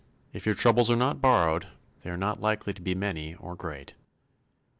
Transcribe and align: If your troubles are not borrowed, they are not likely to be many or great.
If 0.33 0.47
your 0.47 0.55
troubles 0.55 0.89
are 0.89 0.95
not 0.95 1.21
borrowed, 1.21 1.69
they 2.01 2.09
are 2.09 2.17
not 2.17 2.41
likely 2.41 2.73
to 2.73 2.81
be 2.81 2.95
many 2.95 3.35
or 3.35 3.53
great. 3.55 3.95